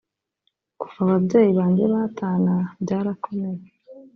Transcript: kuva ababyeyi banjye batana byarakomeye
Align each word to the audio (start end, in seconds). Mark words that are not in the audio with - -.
kuva 0.79 0.97
ababyeyi 1.05 1.51
banjye 1.59 1.85
batana 1.93 2.53
byarakomeye 2.83 3.65